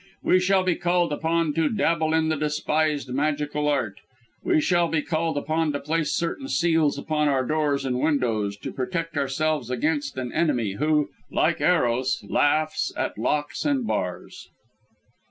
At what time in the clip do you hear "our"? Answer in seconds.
7.27-7.45